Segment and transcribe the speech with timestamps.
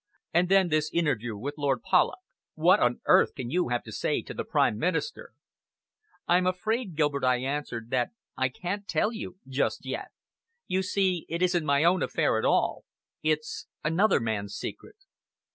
[0.33, 2.17] And then this interview with Lord Polloch.
[2.55, 5.33] What on earth can you have to say to the Prime Minister?"
[6.27, 10.07] "I'm afraid, Gilbert," I answered, "that I can't tell you just yet.
[10.65, 12.83] You see it isn't my own affair at all.
[13.21, 14.95] It's another man's secret."